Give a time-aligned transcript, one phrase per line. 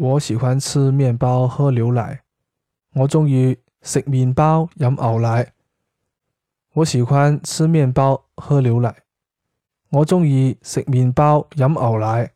[0.00, 2.20] 我喜欢吃面包喝牛奶。
[2.94, 5.52] 我中意食面包饮牛奶。
[6.74, 8.94] 我喜欢吃面包喝牛奶。
[9.90, 12.30] 我中意食面包饮牛奶。